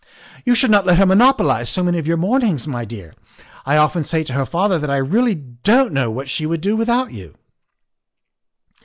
"You 0.47 0.55
should 0.55 0.71
not 0.71 0.87
let 0.87 0.97
her 0.97 1.05
monopolize 1.05 1.69
so 1.69 1.83
many 1.83 1.99
of 1.99 2.07
your 2.07 2.17
morn 2.17 2.41
ings, 2.41 2.65
my 2.65 2.85
dear. 2.85 3.13
I 3.67 3.77
often 3.77 4.03
say 4.03 4.23
to 4.23 4.33
her 4.33 4.47
father 4.47 4.79
that 4.79 4.89
I 4.89 4.97
really 4.97 5.35
don't 5.35 5.93
know 5.93 6.09
what 6.09 6.27
she 6.27 6.47
would 6.47 6.61
do 6.61 6.75
without 6.75 7.11
you." 7.11 7.37